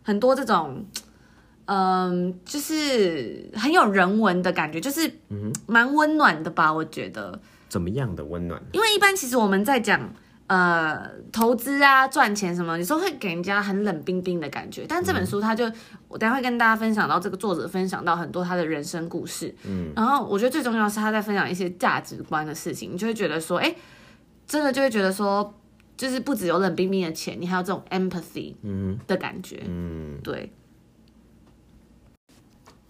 [0.02, 0.84] 很多这种。
[1.72, 5.08] 嗯，就是很有人文的感觉，就是
[5.68, 6.72] 蛮温暖的吧？
[6.72, 8.60] 我觉得怎么样的温暖？
[8.72, 10.12] 因为一般其实我们在讲
[10.48, 14.84] 呃投资啊、赚钱什么，有时候会给人家很冷冰冰的感觉。
[14.88, 15.70] 但这本书，它就
[16.08, 19.54] 我等下会跟大家分享到这个作者分享到很多他的人生故事。
[19.64, 23.72] 嗯，然后我觉得最重要是他在分享一些价值观的事情，你就会觉得说，哎，
[24.48, 25.54] 真的就会觉得说，
[25.96, 29.62] 就是不只有冷冰冰的钱，你还有这种 empathy 嗯的感觉。
[29.68, 30.52] 嗯，对。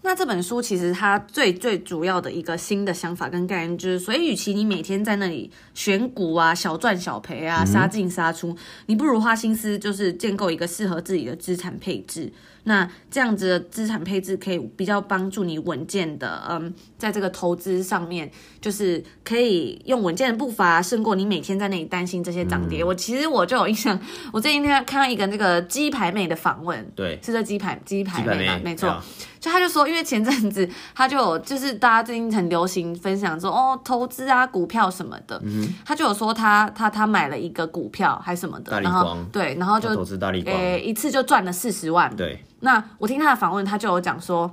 [0.03, 8.55] 那这本书其实它最最主要的一个新的想法跟概念就是，所以与其你每天在那里选股啊，小赚小赔啊，杀进杀出，
[8.87, 12.31] 你不如花心思就是建构一个适合自己的资产配置。
[12.63, 22.83] 那这样子的资产配置可以比较帮助你稳健的，嗯，在这个投资上面，就是可以用稳健的步伐胜过你每天在那里担心这些涨跌。
[22.83, 23.99] 嗯、我其实我就有印象，
[24.31, 29.01] 我最近看看到一个那个鸡排妹的访问，对，是这鸡排鸡排妹嘛，没错。
[29.41, 42.45] 就他就说，因为前阵子他就有就是大家最近很流行分享说哦投资啊股票什么的，嗯、他就有说他他他买了一个股票还什么的，然后对，然后就投资大力光，诶一次就赚了四十万，对。
[42.59, 44.49] 那我听他的访问，他就有讲说，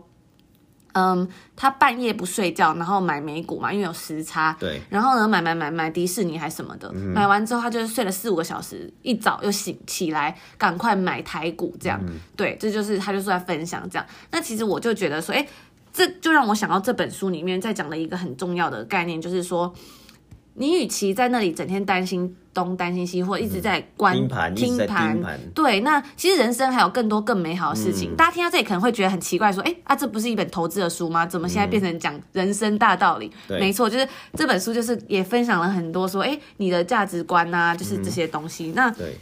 [0.92, 4.80] 嗯，他半夜不睡觉，然后买美股嘛，因为有时差，对。
[4.88, 12.00] 然后呢，买买买买迪士尼还什么的，嗯、买完之后他就是睡了四五个小时，一早又醒起来，赶快买台股这样。
[12.06, 14.06] 嗯、对，这就是他就是在分享这样。
[14.30, 15.46] 那其实我就觉得说，哎，
[15.92, 19.72] 这就让我想到这本书里面在讲的一个很重要的概念，就是说。
[20.58, 28.12] 你与其在那里整天担心东担心西，或一直在观听盘，听盘，对，那其实人生还有更多更美好的事情。
[28.12, 31.24] 嗯、大家听到这里可能会觉得很奇怪，说：“哎啊，这不是一本投资的书吗？
[31.24, 38.68] 怎么现在变成讲人生大道理？”嗯、没错，就是这本书就是也分享了很多说：“哎，你的价值观啊，就是这些东西。
[38.68, 39.16] 嗯”那对。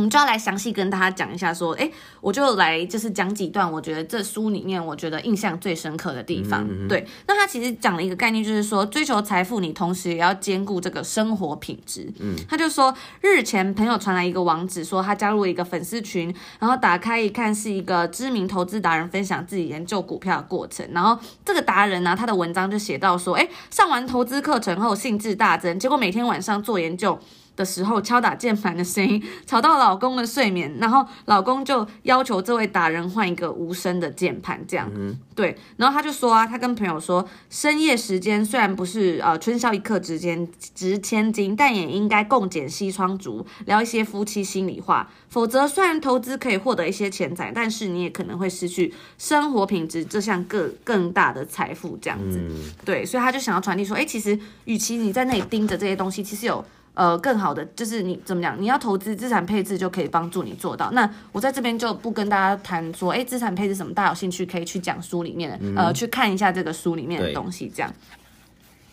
[0.00, 1.90] 我们就要来详细跟大家讲一下，说，哎，
[2.22, 6.64] 我就来就是讲几段，我觉得这书里面我觉得印象最深刻的地方。
[6.64, 12.10] 嗯嗯对，那他其实讲了一个概念，就是说追求财富，你同时也要兼顾这个生活品质。
[12.18, 20.88] 嗯，他就说，日前朋友传来一个网址，说他加入了一个粉丝群，然后打开一看，是一个知名投资达人分享自己研究股票的过程。
[20.92, 27.20] 然后这个达人呢、啊，他的文章就写到说，哎，上完投资课程后兴致大增，结果每天晚上做研究。
[27.60, 52.18] 的时候敲打键盘的声音 吵到老公的睡眠，然后老公就要求这位达人换一个无声的键盘，这样，嗯、对，然后他就说啊，他跟朋友说，深夜时间虽然不是呃春宵一刻之间值千金，但也应该共剪西窗烛，聊一些夫妻心里话，否则虽然投资可以获得一些钱财，但是你也可能会失去生活品质这项更更大的财富，这样。
[52.30, 56.64] 子，嗯、对，所以他就想要传递说，哎，其实与其你在那里盯着这些东西，其实有。
[56.94, 58.60] 呃，更好的就是你怎么讲？
[58.60, 60.90] 你要投资资产配置就可以帮助你做到。
[60.90, 63.94] 那我在这边就不跟大家谈说，哎，资产配置什么？
[63.94, 67.70] 大家有兴趣可以去讲书里面的，嗯、呃，去看一下这个书里面的东西。
[67.74, 67.92] 这样，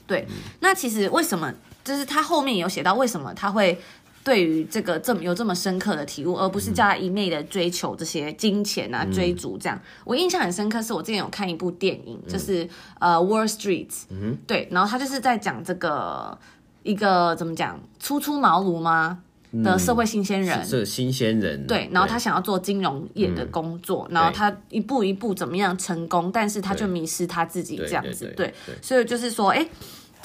[0.06, 0.28] 对。
[0.60, 1.54] 那其实为什么？
[1.84, 3.80] 就是他后面有写到为什么他会
[4.22, 9.80] 对于这个这么有这么深刻的体悟，而不是叫他一昧的追求这些金钱啊、嗯、追逐这样。
[10.04, 12.68] 我印象很深刻，是我之前有看一部电影，嗯、就是
[13.00, 16.38] 呃《Wall Street》，嗯，对，然后他就是在讲这个
[16.88, 19.20] 一个怎么讲初出茅庐吗？
[19.64, 29.68] 的社会新鲜人，是新鲜人，对，然后他想要做金融业的工作，然后他一步一步怎么样成功，但是他就迷失他自己这样子，对，所以就是说，哎。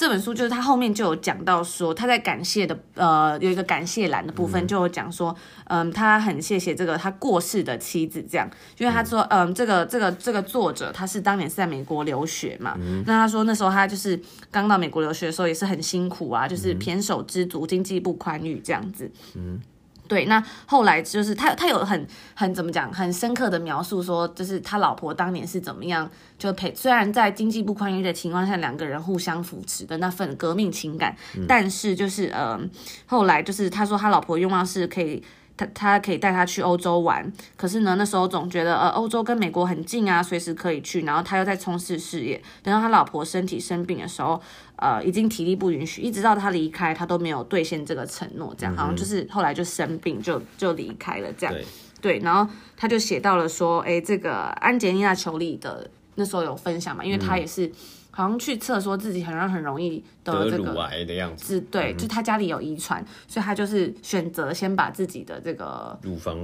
[0.02, 5.32] 这本书就是他后面就有讲到说，他在感谢的呃有一个感谢栏的部分就有讲说，
[5.68, 19.60] 嗯，他很谢谢这个他过世的妻子，这样，因为他说，嗯，这个这个这个作者他是当年是在美国留学嘛，那他说那时候他就是刚到美国留学的时候也是很辛苦啊，就是胼手知足，经济不宽裕这样子，嗯。
[20.08, 32.60] 对，那后来就是他，他有很很怎么讲，很深刻的描述说，就是他老婆当年是怎么样就陪，虽然在经济不宽裕的情况下，两个人互相扶持的那份革命情感，嗯、但是就是呃，
[33.06, 35.22] 后来就是他说他老婆愿望是可以。
[35.56, 41.02] 他他可以带他去欧洲玩，可是呢，那时候总觉得呃，欧洲跟美国很近啊，随时可以去。
[41.02, 44.40] 然后他又在从事事业，等到他老婆身体生病的时候，
[44.76, 51.54] 呃，已经体力不允许，一直到他离开，他都没有兑现这个承诺，这样、嗯、好像就是后来就生病就就离开了这样。
[51.54, 51.64] 对，
[52.00, 57.66] 对，然后他就写到了说，哎，这个安杰尼娜·裘莉的那时候有分享嘛，因为他也是。
[57.66, 57.72] 嗯
[58.14, 66.38] 好像去测说自己好像很容易得这个乳癌的样子，对，就他家里有遗传，所以他就是选择先把自己的这个乳房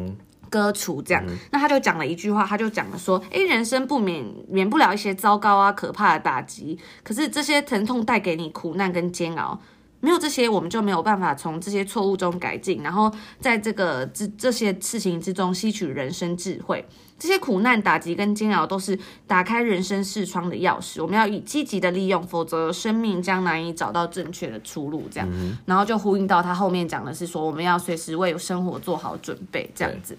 [0.48, 1.22] 割除，这样。
[1.52, 9.60] 那他就讲了一句话，他就讲了说：“哎，人生不免免不了一些糟糕啊、可怕的打击，可是这些疼痛带给你苦难跟煎熬，
[10.00, 16.82] 没有这些，我们就没有办法从这些错误中改进，然后在这个这这些事情之中吸取人生智慧。”
[17.18, 25.08] 这些苦难、打击跟煎熬都是打开人生视窗的钥匙，我们要以积极的利用，否则生命将难以找到正确的出路。
[25.10, 30.16] 这样，嗯、然后就呼应到他后面讲的是说，我们要随时为生活做好准备，这样子。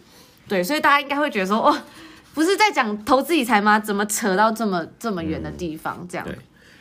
[0.47, 1.81] 对，对，所以大家应该会觉得说，哦，
[2.33, 3.79] 不是在讲投资理财吗？
[3.79, 6.05] 怎么扯到这么这么远的地方？
[6.09, 6.27] 这样。
[6.27, 6.37] 对。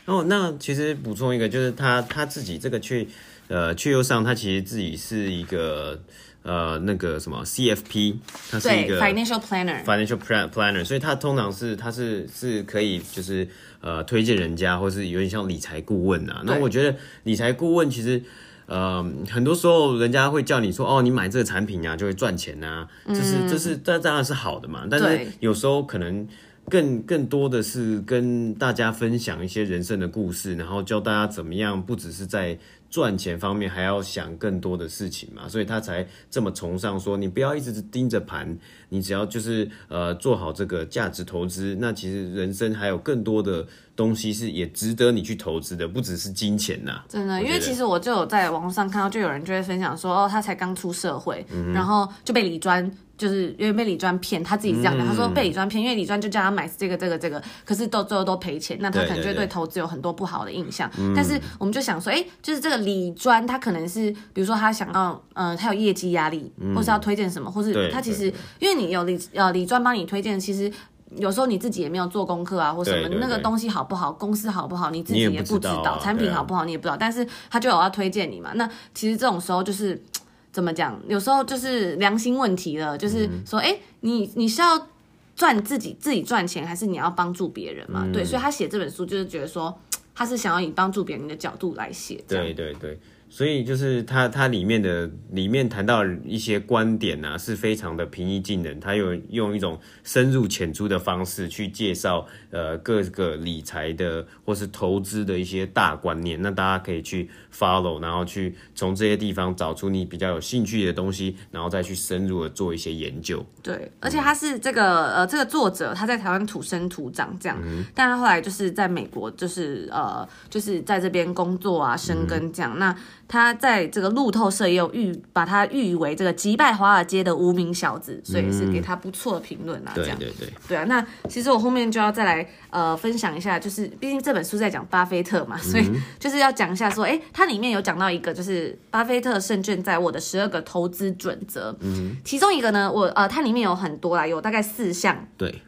[0.06, 3.08] 哦，那其实补充一个，就是他他自己这个去
[3.46, 6.00] 呃去优上，他其实自己是一个。
[6.44, 8.16] 呃，那个什么 CFP，
[8.50, 13.46] 它是一个 financial planner，financial planner，所以它通常是它是是可以就是
[13.80, 16.42] 呃推荐人家，或是有点像理财顾问啊。
[16.46, 18.22] 那我觉得理财顾问其实
[18.66, 24.86] 呃很多时候人家会叫你说哦，你买这个产品啊就会赚钱啊，这是这是这当然是好的嘛。
[24.88, 26.26] 但是有时候可能
[26.70, 32.58] 更更多的是跟大家分享一些人生的故事，然后教大家怎么样，不只是在。
[32.90, 47.02] 赚钱方面还要想更多的事情嘛，所以他才这么崇尚说，你不要一直盯着盘，你只要就是呃做好这个价值投资，那其实人生还有更多的东西是也值得你去投资的，不只是金钱呐。
[47.08, 52.90] 真的，因为其实我就有在网络上看到，就有人就会分享说，哦，他才刚出社会，嗯、然后就被理专。
[53.18, 60.88] 就是因为被李专骗，他自己这样的，他说被李专骗，因为李专就叫他买这个这个这个，可是都最后都赔钱，那他可能就会对投资有很多不好的印象。
[61.16, 70.72] 但是我们就想说，哎、欸，就是这个李专，他可能是比如说他想要，嗯、呃，他有业绩压力，或是要推荐什么，或是他其实因为你有李呃李专帮你推荐，其实
[71.16, 78.52] 有时候你自己也没有做功课啊，或什么，对对对，那个东西好不好，公司好不好，你自己也不知道，知道啊、产品好不好你也不知道，但是他就有要推荐你嘛。
[78.54, 80.00] 那其实这种时候就是。
[80.50, 80.98] 怎么讲？
[81.06, 84.88] 有时候就是良心问题了，就是说，哎、嗯，你你是要
[85.36, 88.00] 赚自己自己赚钱，还是你要帮助别人嘛？
[88.04, 89.78] 嗯、对，所以他写这本书就是觉得说，
[90.16, 92.24] 他是想要以帮助别人的角度来写。
[92.26, 92.98] 对对对。
[93.30, 98.80] 所以就是它，它里面的里面谈到一些观点啊，是非常的平易近人。
[98.80, 113.44] 他有用一种深入浅出的方式去介绍呃各个理财的或是投资的一些大观念，那大家可以去 follow，然后去从这些地方找出你比较有兴趣的东西，然后再去深入的做一些研究。
[113.62, 122.96] 对，而且他是这个呃这个作者，他在台湾土生土长这样，嗯、但他后来就是在美国，就是呃就是在这边工作啊，生根这样、嗯、那。
[123.28, 129.92] 他在这个路透社也有誉，把他誉为这个击败华尔街的无名小子，所以是给他不错的评论啊。
[129.94, 130.84] 这样、嗯、对对对，对啊。
[130.84, 135.86] 那其实我后面就要再来呃分享一下，就是毕竟这本书在讲巴菲特嘛，所以
[136.18, 141.76] 就是要讲一下说，哎，它里面有讲到一个就是巴菲特胜券在握的十二个投资准则。
[141.80, 145.28] 嗯，其中一个呢，我呃它里面有很多啦，有大概四项。
[145.36, 145.62] 对，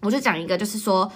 [0.00, 1.10] 我就讲一个，就是说。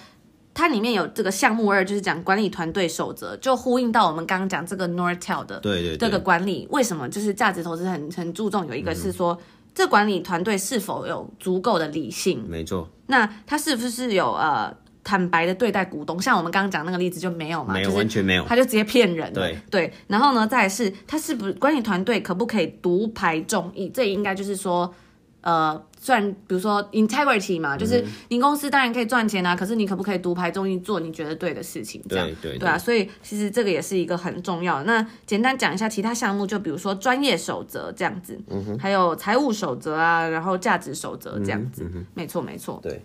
[0.59, 9.38] 它里面有这个项目二，就是讲管理团队守则，就呼应到我们刚刚讲这个 Nortel 的对对这个管理，为什么就是价值投资很很注重有一个是说，
[9.72, 12.44] 这管理团队是否有足够的理性？
[12.48, 12.88] 没错。
[13.06, 14.76] 那他是不是有呃？
[15.04, 19.32] 坦白的对待股东，像我们刚刚讲那个例子就没有嘛，没有、就是、完全没有，他就直接骗人。
[19.32, 23.88] 对对，然后呢，再来是他是不是管理团队可不可以独排众议？
[23.88, 24.92] 这应该就是说。
[25.41, 32.03] 呃，赚比如说 integrity 嘛，就是你公司当然可以赚钱啊，可是你可不可以独排众议做你觉得对的事情？
[32.09, 34.84] 这样对对对啊，所以其实这个也是一个很重要的。
[34.84, 42.80] 那简单讲一下其他项目，就比如说专业守则这样子，嗯、还有财务守则啊，然后价值守则这样子，没错没错。
[42.82, 43.01] 对。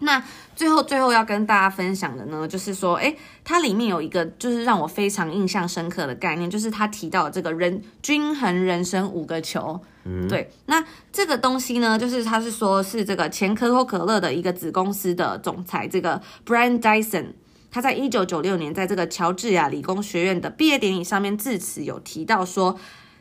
[0.00, 0.22] 那
[0.54, 3.12] 最后最后要跟大家分享的呢，就是说，哎，
[3.42, 9.80] 它里面有一个就是让我非常印象深刻的概念，就是他提到这个人均衡人生五个球。
[10.28, 10.50] 对。
[10.66, 17.32] 那这个东西呢，就是他是说是这个前可口可乐的一个子公司的总裁，这个 Brian Dyson，
[17.70, 22.78] 他在一九九六年在这个乔治亚理工学院的毕业典礼上面致辞，有提到说。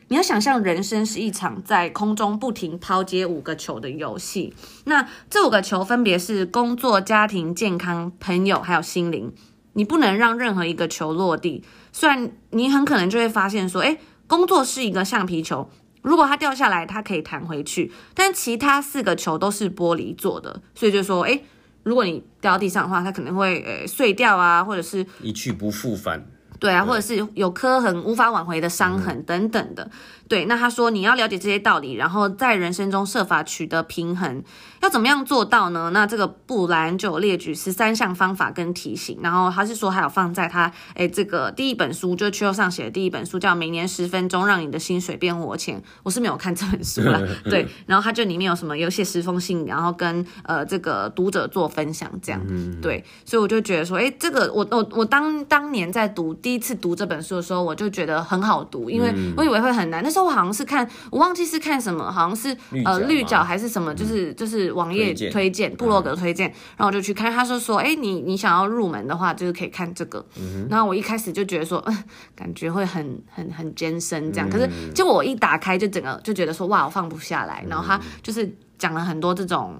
[0.10, 4.54] 你要想象人生是一场在空中不停抛接五个球的游戏，
[4.86, 9.34] 那这五个球分别是工作、家庭、健康、朋友，还有心灵。
[9.74, 11.62] 你不能让任何一个球落地。
[11.92, 15.70] 虽然你很可能就会发现说，诶，工作是一个橡皮球，
[16.02, 21.40] 如果它掉下来，它可以弹回去，但其他四个球都是玻璃做的，所以就说，哎，
[21.84, 26.26] 如果你掉到地上的话，它可能会诶碎掉啊，或者是一去不复返。
[26.60, 29.88] 对啊，或者是有磕痕无法挽回的伤痕等等的。
[30.28, 34.44] 对，那他说你要了解这些道理，然后在人生中设法取得平衡，
[34.82, 35.92] 要怎么样做到呢？
[35.94, 47.22] 那这个布兰就有列举十三项方法跟提醒，然后他是说还有放在他诶这个第一本书，就 Chill 上写的第一本书叫《每年十分钟让你的薪水变活钱》，我是没有看这本书啦。
[47.50, 52.42] 对，然后他就里面有什么有写十封信，然后跟呃这个读者做分享这样。
[52.82, 60.17] 对，所以我就觉得说，诶，这个我我我当当年在读第一次读这本书的时候，我就觉得很好读，因为我以为会很难，但是。
[60.24, 62.56] 我好像是看，我忘记是看什么，好像是
[62.86, 67.32] 呃绿角还是什么，就是就是网页推荐、部落格推荐，然后我就去看。
[67.32, 70.26] 他说说，哎，你你想要入门的话，就是可以看这个。
[70.70, 72.04] 然后我一开始就觉得说，嗯，
[72.36, 74.50] 感觉会很很很艰深这样。
[74.50, 77.64] 可是结果我一打开，就整个就觉得说，哇，我放不下来。
[77.70, 79.76] 然后他就是讲了很多这种。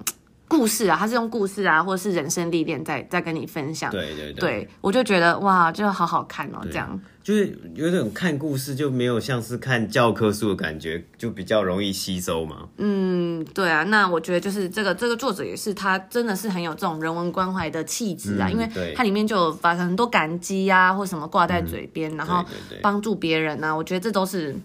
[0.48, 3.90] 故事啊，他是用故事啊，或者是人生历练在在跟你分享。
[3.90, 12.66] 对对对，对我就觉得哇，就好好看哦，这样就是有种看故事就没有像是看教科书的感觉，就比较容易吸收嘛。
[12.78, 22.42] 嗯，对啊，那我觉得就是这个这个作者也是他真的是很有这种人文关怀的气质啊，嗯、因为他里面就有把很多感激啊或什么挂在嘴边，嗯、然后
[22.80, 24.56] 帮助别人啊，我觉得这都是。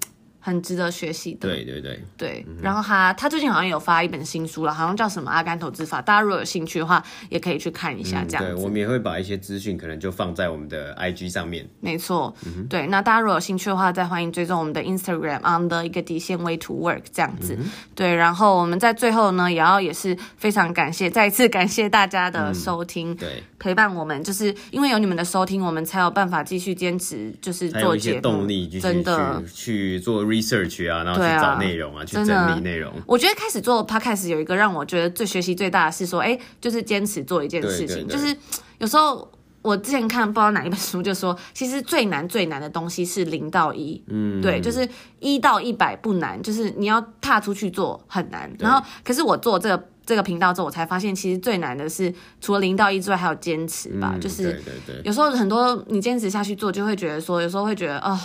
[0.45, 2.45] 很值得学习的，对对对对。
[2.61, 8.25] 然后他他最近好像有发一本新书了，好像叫什么《阿甘投资法》，大家如果有兴趣的话，也可以去看一下。
[8.27, 11.65] 这样子，对，我们也会把一些资讯可能就放在我们的 IG 上面。
[11.79, 12.35] 没错，
[12.69, 12.85] 对。
[12.87, 17.57] 那大家如果有兴趣的话，再欢迎追踪我们的 Instagram on the 一个底线 way to work 这样子。
[17.95, 32.91] 对，然后我们在最后呢，也要也是非常感谢，再一次感谢大家的收听，对，陪伴我们，就是因为有你们的收听，我们才有办法继续坚持，就是做节目，动力真的去做 research 啊，然后去找内容啊，啊去整理内容。
[33.05, 38.07] 我觉得开始做 podcast 有一个让我觉得最学习最大的是说，哎，就是坚持做一件事情。
[38.07, 38.35] 就是
[38.79, 39.29] 有时候
[39.61, 44.03] 我之前看不知道哪一本书就说，其实最难最难的东西是零到一。
[44.07, 44.87] 嗯，对，就是
[45.19, 48.51] 一到一百不难，就是你要踏出去做很难。
[48.59, 54.11] 然后，可是我做这个这个频道之后，我才发现其实最难的是除了零到一之外，还有坚持吧。
[54.15, 54.61] 嗯、就是
[55.05, 58.11] 有时候很多你坚持下去做，就会觉得说，有时候会觉得啊。
[58.11, 58.19] 哦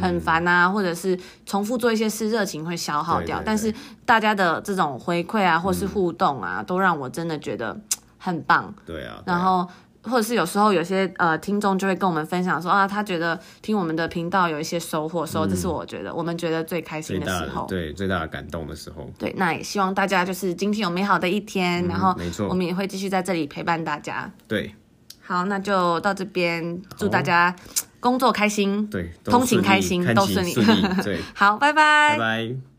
[0.00, 3.38] 很烦啊，或者是重复做一些事，热情会消耗掉。
[3.38, 3.74] 对对对，但是
[4.04, 7.78] 大家的这种回馈啊，或是互动啊，嗯、都让我真的觉得
[8.18, 8.74] 很棒。
[8.86, 9.22] 对啊。
[9.24, 9.68] 对啊，然后，
[10.02, 19.10] 或者是有时候有些呃听众就会跟我们分享说啊，他觉得听我们的频道有一些收获，时候、嗯、这是我觉得我们觉得最开心的时候，对，最大的感动的时候。
[19.18, 24.30] 对，那也希望大家就是今天有美好的一天，嗯、然后没错，我们也会继续在这里陪伴大家。
[24.46, 24.74] 对，
[25.22, 27.54] 好，那就到这边，祝大家。
[28.04, 32.73] 哦工作开心，对，通勤开心，都顺利，顺利，对， 好，拜拜，拜拜。